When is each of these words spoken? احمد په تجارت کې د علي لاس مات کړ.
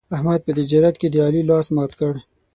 احمد 0.15 0.39
په 0.43 0.51
تجارت 0.59 0.95
کې 1.01 1.07
د 1.11 1.15
علي 1.25 1.41
لاس 1.49 1.67
مات 1.75 1.91
کړ. 1.99 2.13